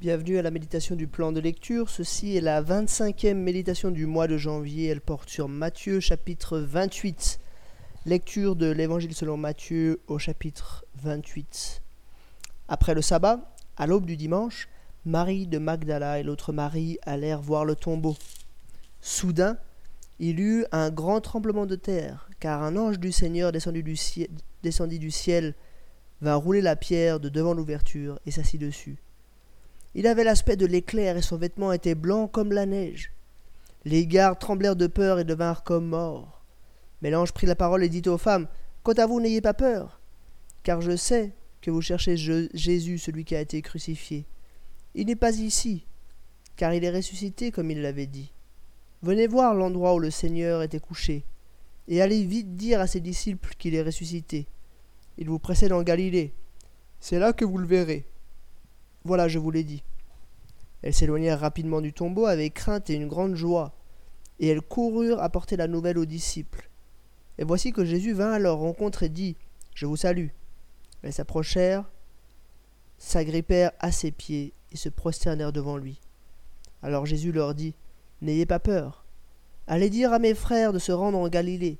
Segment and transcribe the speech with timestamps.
[0.00, 1.90] Bienvenue à la méditation du plan de lecture.
[1.90, 4.86] Ceci est la 25e méditation du mois de janvier.
[4.86, 7.38] Elle porte sur Matthieu chapitre 28.
[8.06, 11.82] Lecture de l'évangile selon Matthieu au chapitre 28.
[12.68, 14.70] Après le sabbat, à l'aube du dimanche,
[15.04, 18.16] Marie de Magdala et l'autre Marie allèrent voir le tombeau.
[19.02, 19.58] Soudain,
[20.18, 24.30] il eut un grand tremblement de terre, car un ange du Seigneur descendit du ciel,
[24.62, 25.54] descendit du ciel
[26.22, 28.96] vint rouler la pierre de devant l'ouverture et s'assit dessus.
[29.94, 33.12] Il avait l'aspect de l'éclair et son vêtement était blanc comme la neige.
[33.84, 36.44] Les gardes tremblèrent de peur et devinrent comme morts.
[37.02, 38.46] Mais l'ange prit la parole et dit aux femmes
[38.82, 40.00] Quant à vous, n'ayez pas peur,
[40.62, 44.26] car je sais que vous cherchez Jésus, celui qui a été crucifié.
[44.94, 45.86] Il n'est pas ici,
[46.56, 48.32] car il est ressuscité comme il l'avait dit.
[49.02, 51.24] Venez voir l'endroit où le Seigneur était couché,
[51.88, 54.46] et allez vite dire à ses disciples qu'il est ressuscité.
[55.18, 56.32] Il vous précède en Galilée.
[57.00, 58.06] C'est là que vous le verrez.
[59.04, 59.82] Voilà, je vous l'ai dit.
[60.82, 63.74] Elles s'éloignèrent rapidement du tombeau avec crainte et une grande joie,
[64.38, 66.70] et elles coururent apporter la nouvelle aux disciples.
[67.38, 69.36] Et voici que Jésus vint à leur rencontre et dit
[69.74, 70.28] Je vous salue.
[71.02, 71.84] Elles s'approchèrent,
[72.98, 76.00] s'agrippèrent à ses pieds et se prosternèrent devant lui.
[76.82, 77.74] Alors Jésus leur dit
[78.20, 79.06] N'ayez pas peur.
[79.66, 81.78] Allez dire à mes frères de se rendre en Galilée.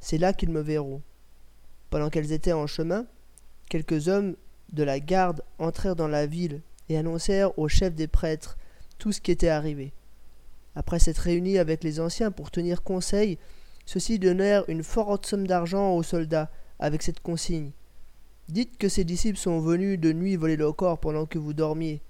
[0.00, 1.02] C'est là qu'ils me verront.
[1.88, 3.06] Pendant qu'elles étaient en chemin,
[3.68, 4.36] quelques hommes
[4.72, 8.56] de la garde entrèrent dans la ville et annoncèrent au chef des prêtres
[8.98, 9.92] tout ce qui était arrivé.
[10.74, 13.38] Après s'être réunis avec les anciens pour tenir conseil,
[13.86, 17.72] ceux-ci donnèrent une forte somme d'argent aux soldats avec cette consigne.
[18.48, 22.00] Dites que ces disciples sont venus de nuit voler le corps pendant que vous dormiez.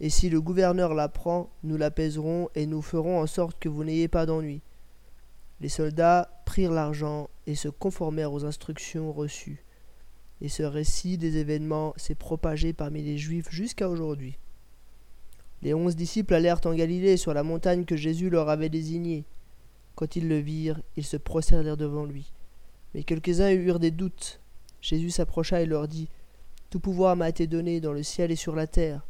[0.00, 4.08] Et si le gouverneur l'apprend, nous l'apaiserons et nous ferons en sorte que vous n'ayez
[4.08, 4.60] pas d'ennui.
[5.60, 9.65] Les soldats prirent l'argent et se conformèrent aux instructions reçues
[10.40, 14.38] et ce récit des événements s'est propagé parmi les Juifs jusqu'à aujourd'hui.
[15.62, 19.24] Les onze disciples allèrent en Galilée sur la montagne que Jésus leur avait désignée.
[19.94, 22.32] Quand ils le virent, ils se prosternèrent devant lui.
[22.94, 24.40] Mais quelques-uns eurent des doutes.
[24.82, 26.08] Jésus s'approcha et leur dit
[26.68, 29.06] Tout pouvoir m'a été donné dans le ciel et sur la terre.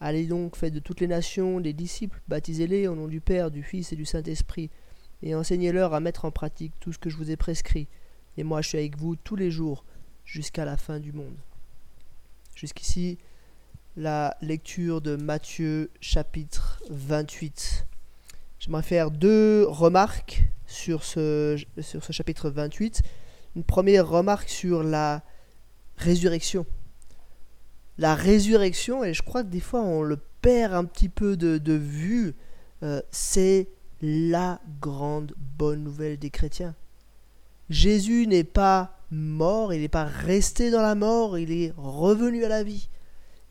[0.00, 3.62] Allez donc, faites de toutes les nations des disciples, baptisez-les au nom du Père, du
[3.62, 4.70] Fils et du Saint-Esprit,
[5.22, 7.86] et enseignez-leur à mettre en pratique tout ce que je vous ai prescrit.
[8.36, 9.84] Et moi je suis avec vous tous les jours
[10.24, 11.36] jusqu'à la fin du monde.
[12.54, 13.18] Jusqu'ici,
[13.96, 17.86] la lecture de Matthieu chapitre 28.
[18.58, 23.02] J'aimerais faire deux remarques sur ce, sur ce chapitre 28.
[23.56, 25.22] Une première remarque sur la
[25.96, 26.66] résurrection.
[27.98, 31.72] La résurrection, et je crois que des fois on le perd un petit peu de,
[31.72, 32.34] vue,
[32.82, 33.68] euh, c'est
[34.02, 36.74] la grande bonne nouvelle des chrétiens.
[37.70, 42.48] Jésus n'est pas mort, il n'est pas resté dans la mort, il est revenu à
[42.48, 42.88] la vie.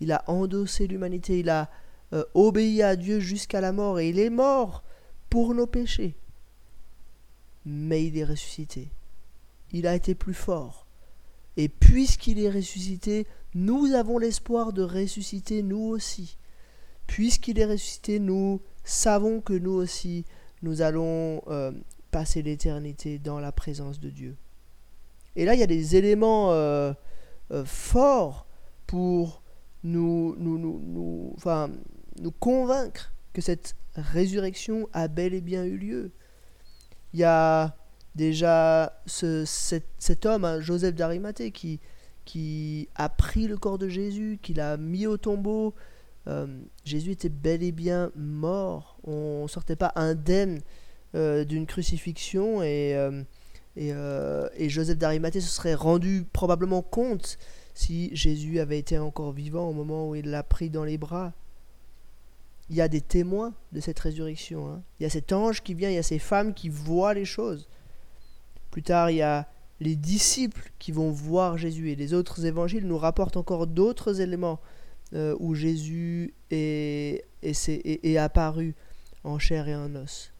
[0.00, 1.70] Il a endossé l'humanité, il a
[2.12, 4.82] euh, obéi à Dieu jusqu'à la mort et il est mort
[5.30, 6.16] pour nos péchés.
[7.64, 8.90] Mais il est ressuscité.
[9.72, 10.86] Il a été plus fort.
[11.56, 16.36] Et puisqu'il est ressuscité, nous avons l'espoir de ressusciter nous aussi.
[17.06, 20.24] Puisqu'il est ressuscité, nous savons que nous aussi,
[20.62, 21.72] nous allons euh,
[22.10, 24.36] passer l'éternité dans la présence de Dieu.
[25.36, 26.92] Et là, il y a des éléments euh,
[27.50, 28.46] euh, forts
[28.86, 29.42] pour
[29.82, 31.70] nous, nous, enfin,
[32.20, 36.12] nous convaincre que cette résurrection a bel et bien eu lieu.
[37.14, 37.76] Il y a
[38.14, 41.80] déjà ce, cet, homme, hein, Joseph d'Arimathée, qui,
[42.24, 45.74] qui a pris le corps de Jésus, qui l'a mis au tombeau.
[46.28, 46.46] Euh,
[46.84, 48.98] Jésus était bel et bien mort.
[49.04, 50.60] On ne sortait pas indemne
[51.14, 52.96] d'une crucifixion et
[53.78, 57.38] euh, et, Joseph d'Arimathée se serait rendu probablement compte
[57.74, 61.32] si Jésus avait été encore vivant au moment où il l'a pris dans les bras.
[62.68, 64.68] Il y a des témoins de cette résurrection.
[64.68, 64.82] Hein.
[64.98, 67.24] Il y a cet ange qui vient, il y a ces femmes qui voient les
[67.24, 67.68] choses.
[68.70, 69.48] Plus tard, il y a
[69.80, 71.90] les disciples qui vont voir Jésus.
[71.90, 74.60] Et les autres évangiles nous rapportent encore d'autres éléments
[75.14, 78.74] euh, où Jésus est, est apparu
[79.24, 80.31] en chair et en os.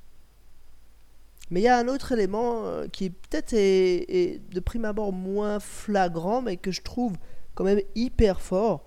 [1.50, 6.40] Mais il y a un autre élément euh, qui peut-être de prime abord moins flagrant,
[6.42, 7.12] mais que je trouve
[7.54, 8.86] quand même hyper fort.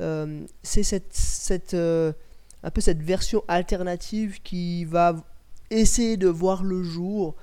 [0.00, 2.12] Euh, c'est cette, cette euh,
[2.62, 5.16] un peu cette version alternative qui va
[5.70, 7.34] essayer de voir le jour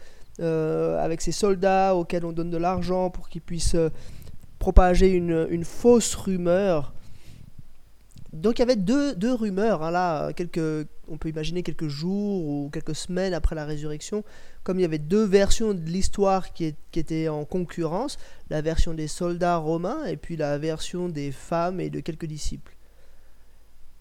[0.42, 3.76] avec ces soldats auxquels on donne de l'argent pour qu'ils puissent
[4.58, 6.94] propager une fausse rumeur
[8.32, 12.46] donc il y avait deux, deux rumeurs, hein, là, quelques, on peut imaginer quelques jours
[12.46, 14.24] ou quelques semaines après la résurrection,
[14.64, 18.20] comme il y avait deux versions de l'histoire qui, étaient en concurrence,
[18.52, 22.76] la version des soldats romains et puis la version des femmes et de quelques disciples.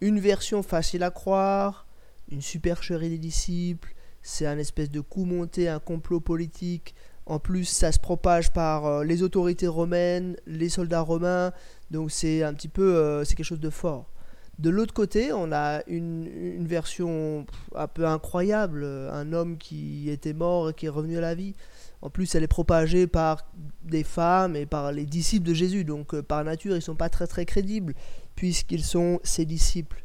[0.03, 1.87] une version facile à croire,
[2.31, 6.95] une supercherie des disciples, c'est un espèce de coup monté, un complot politique.
[7.25, 11.53] En plus, ça se propage par euh, les autorités romaines, les soldats romains,
[11.91, 14.11] donc c'est un petit peu, euh, c'est quelque chose de fort.
[14.59, 17.47] De l'autre côté, on a une, version
[17.77, 21.55] un peu incroyable, un homme qui était mort et qui est revenu à la vie.
[22.03, 23.49] En plus, elle est propagée par
[23.85, 26.95] des femmes et par les disciples de Jésus, donc euh, par nature, ils ne sont
[26.95, 27.95] pas très très crédibles,
[28.37, 30.05] puisqu'ils sont ses disciples.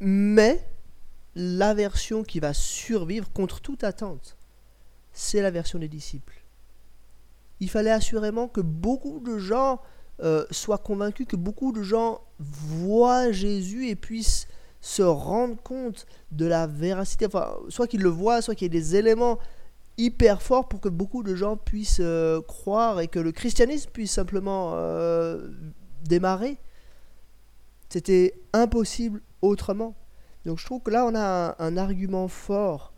[0.00, 0.66] Mais
[1.34, 4.36] la version qui va survivre contre toute attente,
[5.12, 6.42] c'est la version des disciples.
[7.60, 9.80] Il fallait assurément que beaucoup de gens
[10.22, 14.48] euh, soient convaincus, que beaucoup de gens voient Jésus et puissent
[14.82, 17.26] se rendre compte de la véracité,
[17.68, 19.38] soit qu'ils le voient, soit qu'il y ait des éléments
[19.96, 24.12] hyper forts pour que beaucoup de gens puissent euh, croire et que le christianisme puisse
[24.12, 25.48] simplement euh,
[26.04, 26.58] démarrer.
[27.88, 29.94] C'était impossible autrement.
[30.44, 32.92] Donc je trouve que là, on a un, argument fort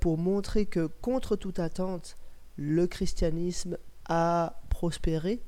[0.00, 2.16] pour montrer que contre toute attente,
[2.56, 3.78] le christianisme
[4.08, 5.42] a prospéré.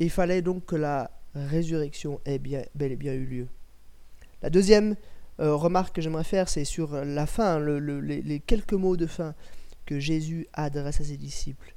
[0.00, 3.48] Il fallait donc que la résurrection ait bel et bien eu lieu.
[4.42, 4.96] La deuxième
[5.38, 9.34] euh, remarque que j'aimerais faire, c'est sur la fin, les, les quelques mots de fin
[9.86, 11.74] que Jésus adresse à ses disciples.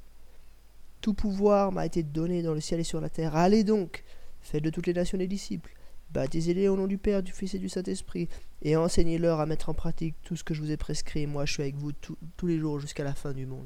[1.01, 3.35] Tout pouvoir m'a été donné dans le ciel et sur la terre.
[3.35, 4.03] Allez donc,
[4.41, 5.73] faites de toutes les nations des disciples
[6.13, 8.29] Baptisez-les au nom du Père, du Fils et du Saint-Esprit,
[8.61, 11.25] et enseignez-leur à mettre en pratique tout ce que je vous ai prescrit.
[11.25, 13.65] Moi, je suis avec vous tous les jours jusqu'à la fin du monde.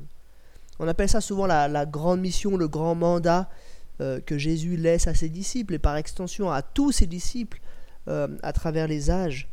[0.79, 3.49] On appelle ça souvent la, grande mission, le grand mandat
[3.99, 7.59] euh, que Jésus laisse à ses disciples, et par extension à tous ses disciples
[8.07, 9.49] euh, à travers les âges,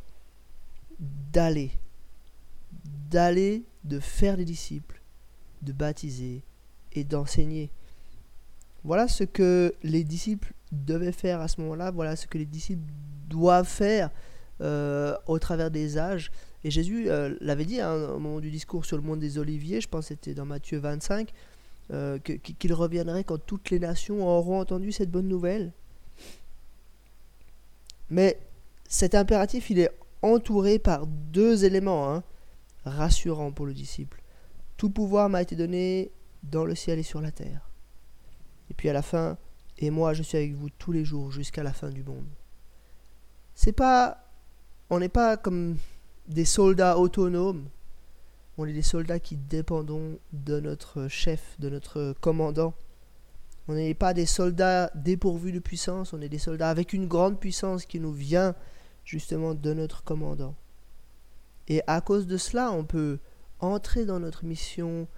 [1.32, 1.70] d'aller,
[3.10, 5.00] d'aller, de faire des disciples,
[5.62, 6.42] de baptiser
[6.92, 7.70] et d'enseigner.
[8.84, 12.92] Voilà ce que les disciples devaient faire à ce moment-là, voilà ce que les disciples
[13.28, 14.10] doivent faire
[14.60, 16.30] euh, au travers des âges.
[16.64, 17.08] Et Jésus
[17.40, 20.08] l'avait dit hein, au moment du discours sur le monde des Oliviers, je pense que
[20.08, 21.32] c'était dans Matthieu 25,
[21.92, 25.72] euh, qu'il reviendrait quand toutes les nations auront entendu cette bonne nouvelle.
[28.10, 28.38] Mais
[28.88, 29.90] cet impératif, il est
[30.22, 32.22] entouré par deux éléments hein,
[32.84, 34.22] rassurants pour le disciple.
[34.76, 36.10] Tout pouvoir m'a été donné
[36.42, 37.68] dans le ciel et sur la terre.
[38.70, 39.36] Et puis à la fin,
[39.78, 42.26] et moi je suis avec vous tous les jours jusqu'à la fin du monde.
[43.54, 44.24] C'est pas
[44.90, 45.76] on n'est pas comme
[46.28, 47.68] des soldats autonomes.
[48.56, 52.74] On est des soldats qui dépendons de notre chef, de notre commandant.
[53.66, 57.40] On n'est pas des soldats dépourvus de puissance, on est des soldats avec une grande
[57.40, 58.54] puissance qui nous vient
[59.04, 60.54] justement de notre commandant.
[61.66, 63.18] Et à cause de cela, on peut
[63.58, 65.08] entrer dans notre mission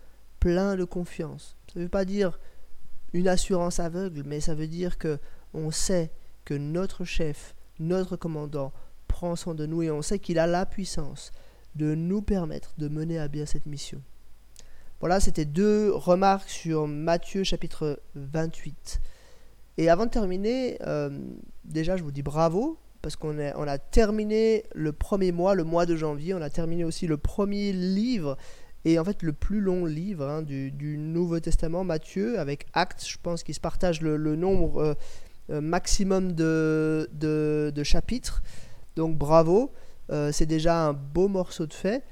[0.41, 1.57] plein de confiance.
[1.73, 2.39] Ça ne veut pas dire
[3.13, 5.19] une assurance aveugle, mais ça veut dire que
[5.53, 6.11] on sait
[6.45, 8.73] que notre chef, notre commandant
[9.09, 11.33] prend soin de nous et on sait qu'il a la puissance
[11.77, 14.01] de nous permettre de mener à bien cette mission.
[15.01, 19.01] Voilà, c'était deux remarques sur Matthieu chapitre 28.
[19.79, 21.11] Et avant de terminer, euh,
[21.65, 25.87] déjà je vous dis bravo, parce qu'on on a terminé le premier mois, le mois
[25.87, 28.37] de janvier, on a terminé aussi le premier livre
[28.87, 33.17] et en fait le plus long livre hein, du, Nouveau Testament, Matthieu, avec Actes, je
[33.23, 34.95] pense qu'il se partage le, nombre euh,
[35.51, 38.43] euh, maximum de, chapitres.
[38.95, 39.73] Donc bravo,
[40.11, 42.05] euh, c'est déjà un beau morceau de fait.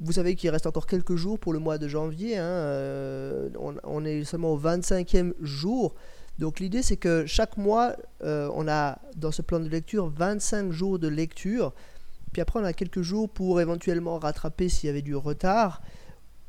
[0.00, 2.38] Vous savez qu'il reste encore quelques jours pour le mois de janvier.
[2.38, 5.94] Hein, on, on, est seulement au 25e jour.
[6.38, 10.98] Donc l'idée c'est que chaque mois, on a dans ce plan de lecture 25 jours
[10.98, 11.74] de lecture.
[12.32, 15.82] Puis après, on a quelques jours pour éventuellement rattraper s'il y avait du retard.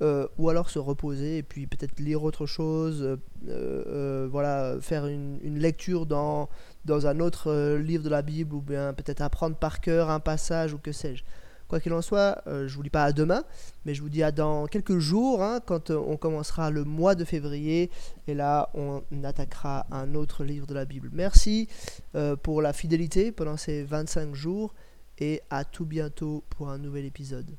[0.01, 3.17] Euh, ou alors se reposer et puis peut-être lire autre chose, euh,
[3.47, 6.49] euh, voilà, faire une, lecture dans,
[6.85, 10.73] dans un autre livre de la Bible ou bien peut-être apprendre par cœur un passage
[10.73, 11.23] ou que sais-je.
[11.67, 13.45] Quoi qu'il en soit, je vous dis pas à demain,
[13.85, 17.23] mais je vous dis à dans quelques jours, hein, quand on commencera le mois de
[17.23, 17.89] février,
[18.27, 21.09] et là on attaquera un autre livre de la Bible.
[21.13, 21.69] Merci
[22.43, 24.73] pour la fidélité pendant ces 25 jours
[25.17, 27.55] et à tout bientôt pour un nouvel épisode.